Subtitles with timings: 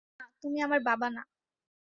[0.19, 1.21] না, তুমি আমার বাবা না।